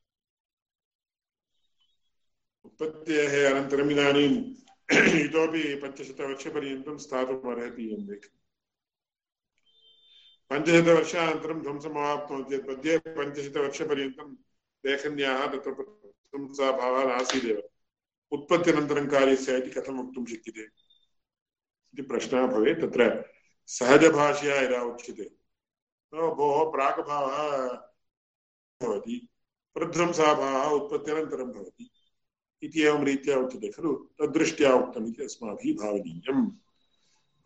[2.82, 4.36] उत्पत्तेः अनन्तरम् इदानीम्
[5.24, 8.38] इतोपि पञ्चशतवर्षपर्यन्तं स्थातुम् अर्हति इयं लेखनी
[10.50, 14.34] पञ्चशतवर्षानन्तरं ध्वंसमाप्नोति चेत् मध्ये पञ्चशतवर्षपर्यन्तं
[14.84, 17.62] लेखन्याः तत्र प्रशंसाभावः नासीदेव
[18.32, 20.64] उत्पत्त्यनन्तरं कार्यस्य इति कथं वक्तुं शक्यते?
[21.94, 23.30] इति प्रश्नः भवेत्। तत्र
[23.66, 25.30] सहजभाषया यदा उच्यते
[26.12, 27.38] भोः प्राक्भावः
[28.80, 29.28] भवति,
[29.74, 31.90] प्रध्वंसाभावः उत्पत्त्यनन्तरं भवति।
[32.62, 34.08] इति एवं रीत्या उच्यते, खलु?
[34.18, 36.50] तद्दृष्ट्या उक्तम् इति अस्माभिः भावनीयम्।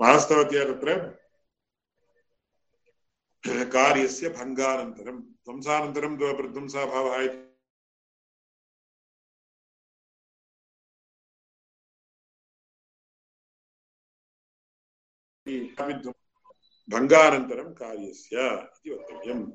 [0.00, 1.18] वास्तवतया तत्र
[3.72, 7.46] कार्यस्य भङ्गानन्तरं ध्वंसानन्तरं प्रध्वंसाभावः इति
[16.88, 19.52] भङ्गानन्तरं कार्यस्य इति वक्तव्यम्।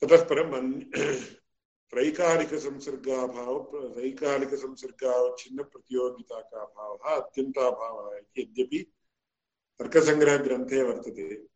[0.00, 0.24] ततः
[1.90, 8.92] त्रैकालिकसंसर्गाभाव त्रैकालिकसंसर्गावच्छिन्नप्रतियोगिता का भावः अत्यन्ताभावः इति यद्यपि
[9.78, 11.48] तर्कसङ्ग्रहग्रन्थे वर्तते.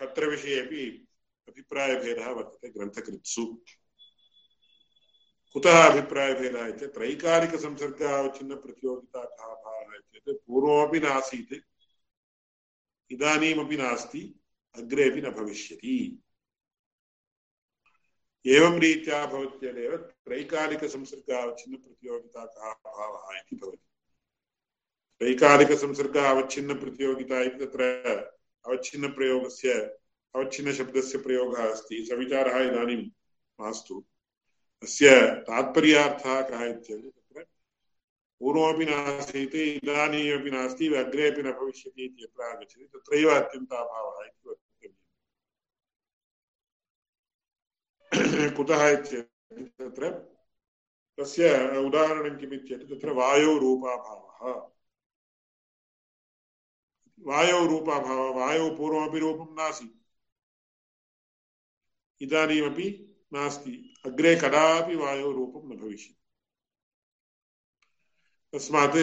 [0.00, 1.08] अत्र विषयेपि
[1.48, 3.62] अभिप्रायभेदः वर्तते ग्रन्थकृत्सु.
[5.52, 11.64] कुतः अभिप्रायभेदः इत्युक्ते त्रैकालिकसंसर्गावच्छिन्नप्रतियोगिता का भावः इत्युक्ते पूर्वमपि नासीत्,
[13.10, 14.40] इदानीमपि नास्ति
[14.74, 16.22] अग्रेपि न भविष्यति.
[18.46, 23.88] एवं रीत्या भवत्यदेव त्रैकालिकसंसर्गावच्छिन्नप्रतियोगिता का भावः इति भवति।
[25.18, 27.82] त्रैकालिकसंसर्गावच्छिन्नप्रतियोगिता इति तत्र
[28.66, 29.98] अवच्छिन्नप्रयोगस्य
[30.34, 33.10] अवच्छिन्नशब्दस्य प्रयोगः अस्ति। स विचारः इदानीं
[33.60, 34.04] मास्तु।
[34.82, 37.46] अस्य तात्पर्यार्थः कः इत्येतत् तत्र,
[38.40, 44.94] पूर्वमपि नासीत्, इदानीमपि नास्ति अग्रेपि न भविष्यति इति यत्र आगच्छति, तत्रैव अत्यन्ताभावः इति वक्तव्यम्
[48.56, 50.10] कुतः इत्येतत् तत्र
[51.18, 52.90] तस्य उदाहरणं किम् इत्येतत्?
[52.90, 54.68] तत्र वायोरूपाभावः।
[57.26, 59.96] वायौ रूपाभावः वायौ पूर्वमपि रूपं नासीत्।
[62.22, 62.88] इदानीमपि
[63.32, 66.18] नास्ति। अग्रे कदापि वायोः रूपं न भविष्यति।
[68.52, 68.96] तस्मात्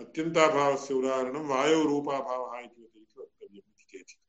[0.00, 4.20] अत्यन्ताभावस्य उदाहरणं वायोः रूपाभावः इति वक्तव्यम् इति केचित्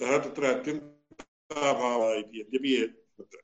[0.00, 2.76] अतः तत्र अत्यन्ताभावः इति यद्यपि
[3.18, 3.38] तत्र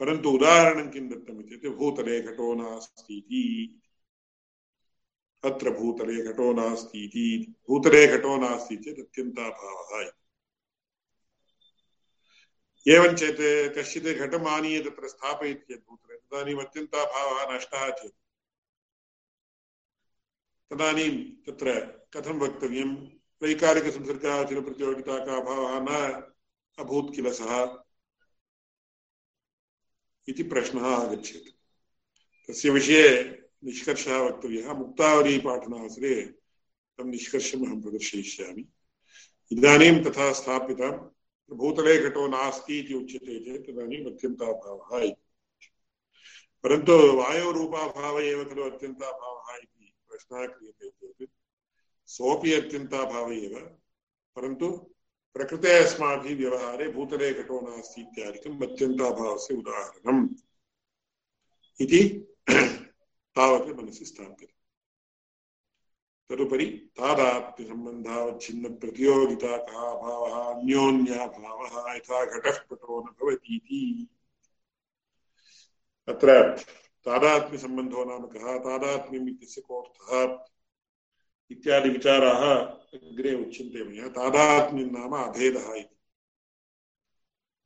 [0.00, 3.42] परन्तु उदाहरणं किं दत्तम् इत्युक्ते भूतले घटो नास्ति इति
[5.44, 7.26] अत्र भूतले घटो नास्ति इति
[7.68, 10.20] भूतले घटो नास्ति चेत् अत्यन्ताभावः इति
[12.86, 13.42] एवं चेत्
[13.78, 18.18] कश्चित् घटम् आनीय तत्र स्थापयति चेत् भूतले तदानीम् अत्यन्ताभावः नष्टः चेत्
[20.70, 21.10] तदानीं
[21.46, 21.80] तत्र
[22.14, 26.22] कथं वक्तव्यं वैकारिकसंसर्गाचरप्रतियोगिता का अभावः न
[26.78, 27.82] अभूत् किल सः
[30.28, 31.48] इति प्रश्नः आगच्छेत्।
[32.48, 36.24] तस्य विषये निष्कर्षः वक्तव्यः। मुक्तावलीपाठनावसरे
[36.98, 38.64] तं निष्कर्षम् अहं प्रदर्शयिष्यामि।
[39.52, 41.10] इदानीं तथा स्थापितं
[41.56, 45.22] भूतले घटो नास्ति इति उच्यते चेत् तदानीम् अत्यन्ताभावः इति।
[46.62, 51.30] परन्तु वायोरूपाभावः एव खलु अत्यन्ताभावः इति प्रश्नः क्रियते चेत्
[52.10, 53.78] सोऽपि अत्यन्ताभावः एव
[54.36, 54.90] परन्तु
[55.34, 60.28] प्रकृते अस्माभिः व्यवहारे भूतले घटो नास्ति इत्यादिकम् अत्यन्ताभावस्य उदाहरणम्
[61.80, 62.26] इति
[63.36, 64.54] तावत् मनसि स्थाप्यते।
[66.28, 74.08] तदुपरि तादात्म्यसम्बन्धावच्छिन्नप्रतियोगिता कः भावः अन्योन्याभावः यथा घटः पटो न भवतीति।
[76.08, 76.58] अत्र
[77.04, 78.58] तादात्म्यसम्बन्धो नाम कः?
[78.58, 80.46] तादात्म्यम् इत्यस्य कोऽर्थः?
[81.50, 82.42] इत्यादि विचाराः
[82.96, 85.96] अग्रे उच्यन्ते मया। तादात्म्यं नाम अभेदः इति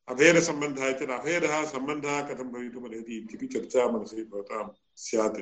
[0.09, 4.64] अभेदसम्बन्धः इत्येतत् अभेदः सम्बन्धः कथं भवितुमर्हति इत्यपि चर्चा मनसि भवतां
[5.05, 5.39] स्यात्।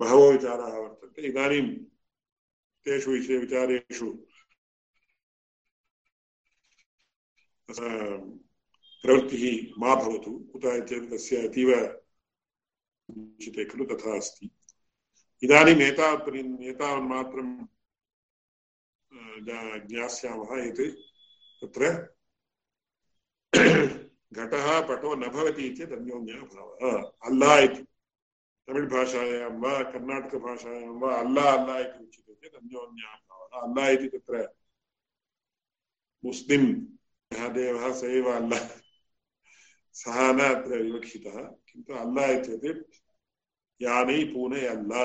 [0.00, 1.66] बहवो विचाराः वर्तन्ते। इदानीं
[2.86, 4.08] तेषु विषय विचारेषु
[9.04, 9.44] प्रवृत्तिः
[9.80, 11.70] मा भवतु। कुतः चेत् तस्य अतीव
[13.08, 14.50] उच्यते खलु तथा अस्ति।
[15.42, 16.28] इदानीम् एतावत्
[16.72, 17.48] एतावन्मात्रं
[19.88, 20.84] ज्ञास्यामः यत्
[21.60, 21.82] तत्र
[24.36, 26.82] घटः पटो न भवति चेत् अन्योन्यभावः
[27.28, 27.82] अल्ला इति।
[28.68, 34.34] तमिळ् भाषायां वा कर्णाटकभाषायां वा, अल्ला अल्ला इति उच्यते चेत् अन्योन्यभावः अल्ला इति तत्र
[37.54, 38.58] देवः स एव अल्ला।
[39.94, 41.36] सः न अत्र विवक्षितः,
[41.68, 42.80] किन्तु अल्ला इत्येतत्
[43.80, 45.04] यानै पूने अल्ला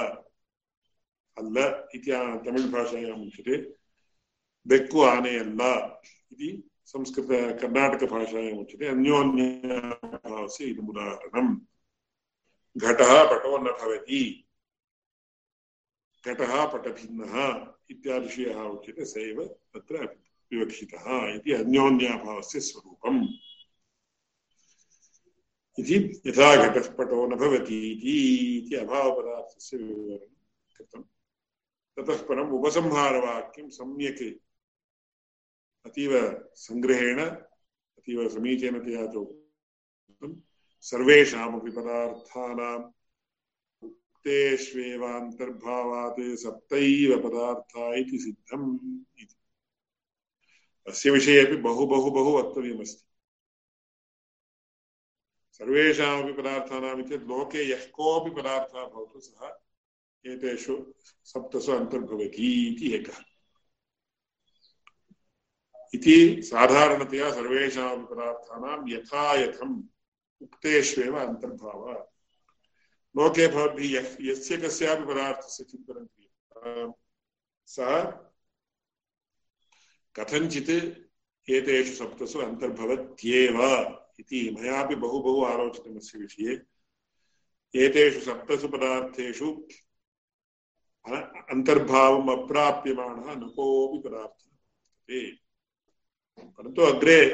[1.37, 1.57] अल्ल
[1.95, 2.11] इति
[2.45, 3.55] तमिळ् भाषायाम् उच्यते
[4.65, 5.71] बेक्कु आने अल्ला
[6.31, 6.49] इति
[6.93, 11.51] संस्कृतकर्णाटकभाषायाम् उच्यते अन्योन्यभावस्य इदमुदाहरणम्
[12.75, 14.23] घटः पटो न भवति
[16.23, 17.35] घटः पटभिन्नः
[17.91, 19.43] इत्यादिशयः उच्यते स एव
[19.73, 20.03] तत्र
[20.51, 21.05] विवक्षितः
[21.35, 23.21] इति अन्योन्याभावस्य स्वरूपम्
[25.79, 30.35] इति यथा घटस्पटो न भवति इति अभावपदार्थस्य विवरणं
[30.77, 31.01] कृतं
[31.97, 34.39] ततः परम् उपसंहारवाक्यं सम्यक्
[35.85, 40.41] अतीव सङ्ग्रहेण, अतीव समीचीनतया च उक्तं
[40.81, 42.91] सर्वेषामपि पदार्थानाम्
[43.83, 48.79] उक्तेष्वेवान्तर्भावात् सप्तैव पदार्था इति सिद्धम्
[49.21, 49.35] इति।
[50.87, 53.10] अस्य विषये अपि बहु बहु बहु वक्तव्यमस्ति।
[55.61, 59.57] सर्वेषामपि पदार्थानाम् लोके यः कोऽपि पदार्थः भवतु सः
[60.31, 60.93] एतेषु
[61.23, 63.17] सप्तसु अन्तर्भवति इति एकः।
[65.93, 69.83] इति साधारणतया सर्वेषामपि पदार्थानां यथा यथम्
[70.41, 71.93] उक्तेष्वेव अन्तर्भावः।
[73.17, 76.91] लोके भवद्भिः यः यस्य कस्यापि पदार्थस्य चिन्तनं क्रियते,
[77.65, 78.11] सः
[80.15, 83.61] कथञ्चित् एतेषु सप्तसु अन्तर्भवत्येव।
[84.19, 86.61] इति मयापि बहु बहु आलोचितम् अस्य विषये।
[87.75, 89.67] एतेषु सप्तसु पदार्थेषु
[91.51, 95.37] अन्तर्भावम् अप्राप्यमाणः न कोऽपि पदार्थः।
[96.45, 97.25] परन्तु अग्रे,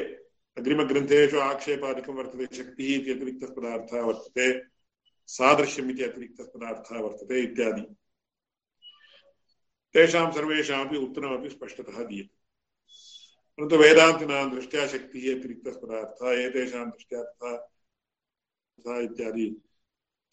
[0.58, 4.62] अग्रिमग्रन्थेषु आक्षेपादिकं वर्तते, शक्तिः इति अतिरिक्तः पदार्थः वर्तते,
[5.26, 7.82] सादृश्यम् इति अतिरिक्तः पदार्थः वर्तते इत्यादि।
[9.92, 12.37] तेषां सर्वेषामपि उत्तरमपि स्पष्टतः दीयते।
[13.58, 19.62] परन्तु वेदान्तिनां दृष्ट्या शक्तिः अतिरिक्तः पदार्थः एतेषां दृष्ट्या तथा तथा इत्यादि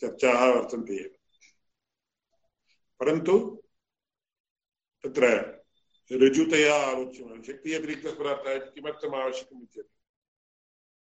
[0.02, 1.16] चर्चाः वर्तन्ते एव।
[3.00, 3.64] परन्तु
[5.04, 5.26] तत्र
[6.12, 9.92] ऋजुतया आलोच्यमानं, शक्तिः अतिरिक्तः पदार्थः इति किमर्थम् आवश्यकम् इत्येतत्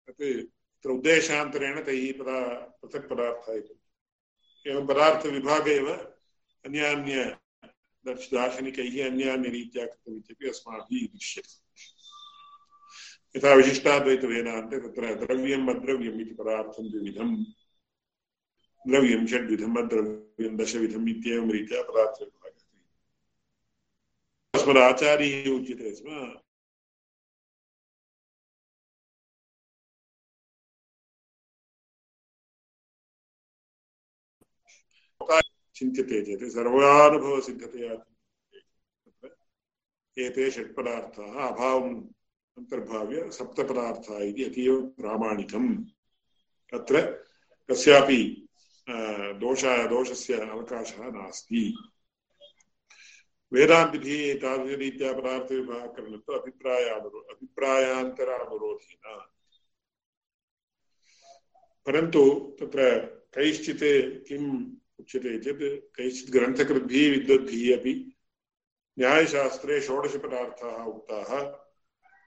[0.07, 0.47] तत्
[0.81, 2.39] तत्र उद्देशान्तरेण तैः पदा
[2.83, 5.93] पृथक् पदार्थः इति। एवं पदार्थविभागे एव
[6.65, 7.39] अन्यान्य
[8.07, 11.65] दार्शनिकैः अन्यान्यरीत्या कृतमित्यपि अस्माभिः दृश्यते।
[13.37, 17.37] यथा विशिष्टाद्वैतवेदान्ते तत्र द्रव्यम् अद्रव्यम् इति पदार्थं द्विविधम्।
[18.89, 22.63] द्रव्यं षड्विधम् अद्रव्यं दशविधम् इत्येवं रीत्या पदार्थविभागः
[24.55, 26.41] अस्मदाचार्यैः उच्यते स्म।
[35.77, 37.93] चिन्त्यते चेत् सर्वानुभवसिद्धतया
[40.17, 41.97] एते षट्पदार्थाः अभावम्
[42.59, 45.85] अन्तर्भाव्य सप्तपदार्थाः इति अतीव प्रामाणिकम्।
[46.75, 47.25] अत्र
[47.71, 48.49] कस्यापि
[48.91, 51.77] दोष, दोषस्य अवकाशः नास्ति।
[53.53, 59.27] वेदान्तिभिः तादृशरीत्या पदार्थविभागकरणत्व अभिप्रायानुरो, अभिप्रायान्तरानुरोधेन।
[61.87, 63.01] परन्तु तत्र
[63.35, 68.17] कैश्चित् किम् उच्यते चेत्, कैश्चित् ग्रन्थकृद्भिः, विद्वद्भिः अपि
[68.99, 71.64] न्यायशास्त्रे षोडशपदार्थाः उक्ताः।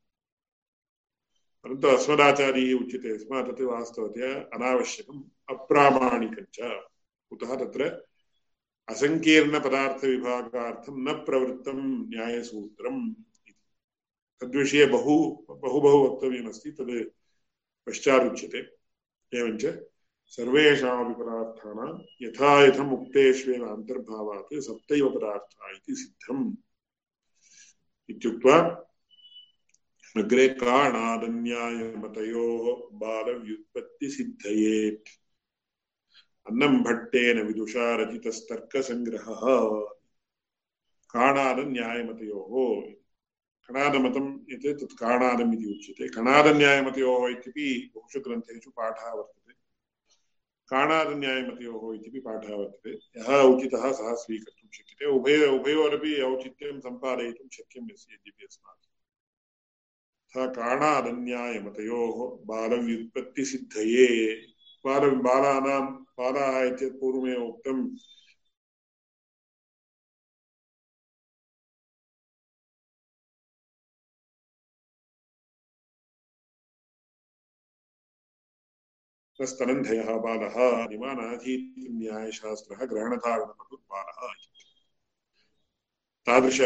[1.67, 6.81] परन्तु अस्मदाचार्यैः उच्यते स्म, तत् वास्तवतया अनावश्यकम्, अप्रामाणिकञ्च।
[7.29, 8.05] कुतः तत्र?
[8.89, 13.55] असङ्कीर्णपदार्थविभागार्थं न प्रवृत्तं न्यायसूत्रम् इति।
[14.41, 17.09] तद्विषये बहु बहु बहु वक्तव्यमस्ति, तद्
[17.87, 18.67] पश्चादुच्यते।
[19.37, 19.79] एवञ्च
[20.25, 26.55] सर्वेषामपि पदार्थानां यथा यथम् उक्तेष्वेव अन्तर्भावात् सप्तैव पदार्थाः इति सिद्धम्।
[28.09, 28.83] इत्युक्त्वा
[30.19, 35.03] अग्रे काणादन्यायमतयोः बालव्युत्पत्तिसिद्धये।
[36.49, 39.87] अन्नं भट्टेन विदुषा रचितस्तर्कसङ्ग्रहः।
[41.09, 42.81] काणादन्यायमतयोः
[43.67, 49.53] कणादमतं यत् तत् काणादम् इति उच्यते। कणादन्यायमतयोः इत्यपि बहुषु ग्रन्थेषु पाठः वर्तते।
[50.67, 58.45] काणादन्यायमतयोः इत्यपि पाठः वर्तते। यः उचितः सः स्वीकर्तुं शक्यते। उभय उभयोरपि औचित्यं सम्पादयितुं शक्यं यद्यपि
[58.45, 58.86] अस्माभिः।
[60.35, 60.75] तथा
[62.49, 64.07] बालव्युत्पत्तिसिद्धये।
[64.85, 65.81] बाल बालानां
[66.19, 67.77] बालाः इत्यत् पूर्वमेव उक्तं
[79.39, 80.55] स्तनन्धयः बालः
[80.89, 82.85] निमानाधीति न्यायशास्त्रः
[86.27, 86.61] तादृश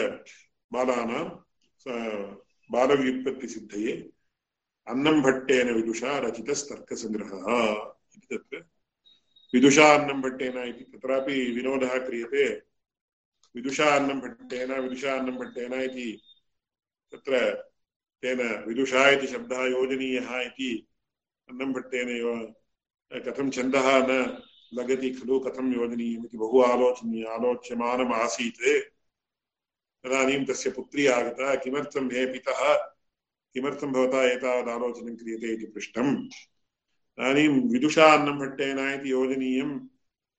[0.73, 1.25] बालानां
[2.71, 3.93] बालव्युत्पत्तिसिद्धये
[4.87, 7.47] अन्नं भट्टेन विदुषा रचितस्तर्कसङ्ग्रहः
[8.15, 8.65] इति तत्र
[9.53, 12.45] विदुषा अन्नं भट्टेन इति तत्रापि विनोदः क्रियते।
[13.55, 16.21] विदुषा अन्नं भट्टेन, विदुषा अन्नं भट्टेन इति
[17.11, 17.39] तत्र
[18.21, 20.87] तेन विदुषा इति शब्दः योजनीयः इति
[21.49, 22.09] अन्नं भट्टेन
[23.13, 24.41] कथं छन्दः न
[24.73, 28.61] लगति खलु कथं योजनीयम् इति बहु आलोचनीय, आलोच्यमानम् आसीत्।
[30.05, 32.75] तदानीं तस्य पुत्री आगता, किमर्थं हे पितः?
[33.53, 36.17] किमर्थं भवता एतावत् आलोचनं क्रियते इति पृष्टम्?
[37.19, 39.79] इदानीं विदुषा अन्नं भट्टेन इति योजनीयं,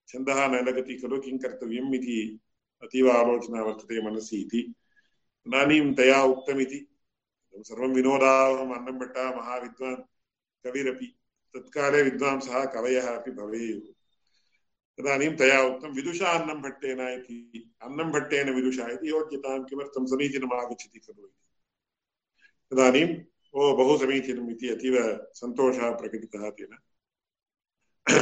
[0.08, 2.40] छन्दः न लगति खलु, किं कर्तव्यम् इति
[2.82, 4.74] अतीव आलोचना वर्तते मनसि इति।
[5.46, 6.88] तदानीं तया उक्तमिति
[7.56, 9.96] सर्वं विनोदावहम्, अन्नं भट्टः महाविद्वान्,
[10.64, 11.06] कविरपि,
[11.54, 14.01] तत्काले विद्वांसः कवयः अपि भवेयुः।
[14.98, 20.98] तदानीं तया उक्तं विदुषा अन्नं भट्टेन इति, अन्नं भट्टेन विदुषा इति योग्यतां किमर्थं समीचीनम् आगच्छति
[20.98, 21.46] खलु इति।
[22.72, 23.16] तदानीम्
[23.54, 26.78] ओ, बहु समीचीनम् इति अतीव सन्तोषः प्रकटितः तेन।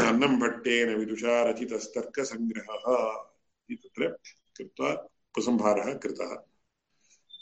[0.06, 3.24] अन्नं भट्टेन विदुषा रचितस्तर्कसङ्ग्रहः
[3.70, 4.18] इति तत्र
[4.56, 6.42] कृत्वा उपसंहारः कृतः।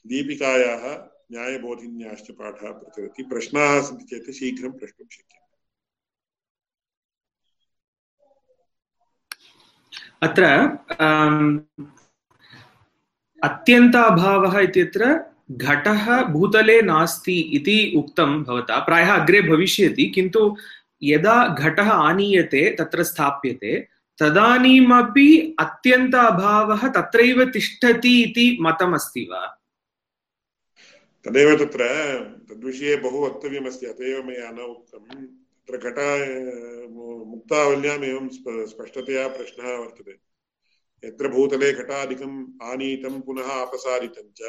[0.06, 0.84] दीपिकायाः
[1.32, 5.37] न्यायबोधिन्याश्च पाठः प्रचलति। प्रश्नाः सन्ति चेत् शीघ्रं प्रष्टुं शक्यते।
[10.22, 10.44] अत्र
[13.44, 20.56] अत्यन्ताभावः इत्यत्र घटः भूतले नास्ति इति उक्तं भवता। प्रायः अग्रे भविष्यति, किन्तु
[21.02, 23.88] यदा घटः आनीयते, तत्र स्थाप्यते,
[24.18, 29.46] तदानीमपि अत्यन्त अभावः तत्रैव तिष्ठति इति मतमस्ति वा?
[31.24, 31.84] तदेव तत्र,
[32.50, 35.37] तद्विषये बहु वक्तव्यमस्ति अत एव मया न उक्तं
[35.68, 35.98] तत्र घट
[36.90, 38.28] मुक्तावल्याम् एवं
[38.66, 40.14] स्पष्टतया प्रश्नः वर्तते।
[41.04, 44.42] यत्र भूतले घटादिकम् आनीतं पुनः अपसारितं च।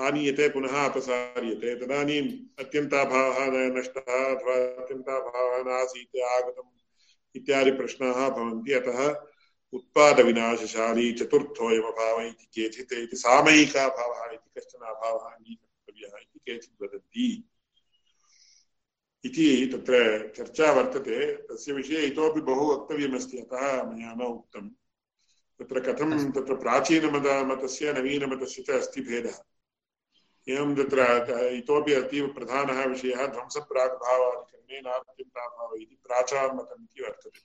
[0.00, 6.72] आनीयते, पुनः अपसार्यते। तदानीम् अत्यन्ताभावः नष्टः अथवा अत्यन्ताभावः नासीत् आगतम्
[7.36, 9.20] इत्यादि प्रश्नाः भवन्ति। अतः
[9.72, 17.44] उत्पादविनाशशाली चतुर्थोऽयमभावः इति केचित् इति सामयिकाभावः इति कश्चन अभावः अङ्गीकर्तव्यः इति केचित् वदन्ति।
[19.24, 24.68] इति तत्र चर्चा वर्तते। तस्य विषये इतोपि बहु वक्तव्यमस्ति अतः मया न उक्तं
[25.60, 29.38] तत्र कथं तत्र प्राचीनमत मतस्य नवीनमतस्य च अस्ति भेदः।
[30.46, 31.00] एवं तत्र
[31.52, 37.40] इतोपि अतीव प्रधानः विषयः ध्वंसप्राग्भावादिकरणे नात्यन्ताभावः इति प्राचार्मतम् इति वर्तते।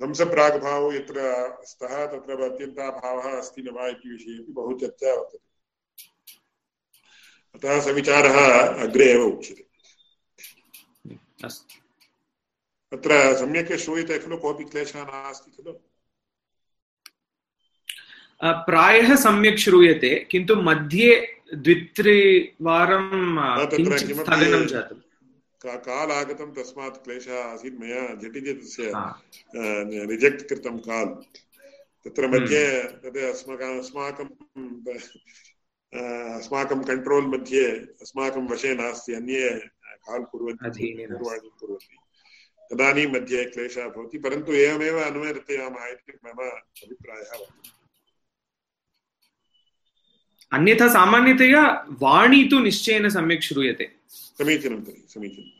[0.00, 1.16] ध्वंसप्राग्भावो यत्र
[1.64, 5.46] स्तः तत्र अत्यन्ताभावः अस्ति न वा इति विषये बहु चर्चा वर्तते।
[7.54, 8.36] अतः सविचारः
[8.82, 9.67] अग्रे एव उच्यते।
[12.92, 15.72] अत्र सम्यक् श्रूयते खलु कोऽपि क्लेशः नास्ति खलु?
[18.68, 21.10] प्रायः सम्यक् श्रूयते किन्तु मध्ये
[21.54, 23.06] द्वित्रिवारं
[24.14, 25.00] स्थगनं जातम्।
[25.86, 28.92] काल् आगतं तस्मात् क्लेशः आसीत् मया झटिति तस्य
[30.10, 31.10] रिजेक्ट् कृतं काल्।
[32.04, 32.64] तत्र मध्ये
[33.02, 34.28] तद् अस्माकम् अस्माकं
[36.38, 37.64] अस्माकं कण्ट्रोल् मध्ये
[38.02, 39.48] अस्माकं वशे नास्ति अन्ये
[39.96, 41.96] काल् कुर्वन्ति कुर्वन्ति।
[42.70, 47.76] तदानीं मध्ये क्लेशः भवति परन्तु एवमेव अनुवर्तयामः इति मम अभिप्रायः वर्तते।
[50.52, 51.62] अन्यथा सामान्यतया
[52.02, 55.50] वाणी तु निश्चयेन सम्यक् श्रूयते। समीचीनं तर्हि समीचीनं।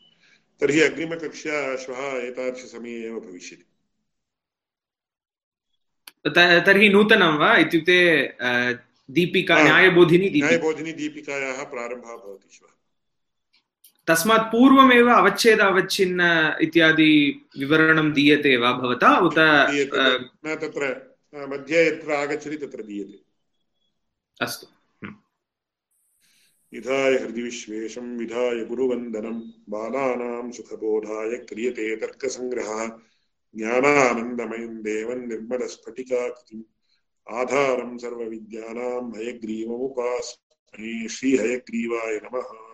[0.60, 3.64] तर्हि अग्रिमकक्षा श्वः एतादृशसमये एव भविष्यति।
[6.66, 7.56] तर्हि नूतनं वा?
[7.56, 7.98] इत्युक्ते
[9.10, 12.72] दीपिका न्यायबोधिनी न्यायबोधिनी दीपिकायाः प्रारम्भः भवति श्वः।
[14.08, 16.20] तस्मात् पूर्वमेव अवच्छेद अवच्छिन्न
[16.62, 17.12] इत्यादि
[17.58, 19.18] विवरणं दीयते वा भवता?
[19.18, 23.18] उत न तत्र मध्ये यत्र आगच्छति तत्र दीयते।
[24.40, 24.66] अस्तु।
[26.72, 29.38] विधाय हृदि विश्वेशं विधाय गुरुवन्दनं
[29.68, 32.86] बालानां सुखबोधाय क्रियते तर्कसङ्ग्रहः
[33.56, 36.62] ज्ञानानन्दमयं देवं निर्मलस्फटिकाकृतिम्
[37.34, 42.67] आधारं सर्वविद्यानां हयग्रीवमुपास्महे श्रीहयग्रीवाय नमः।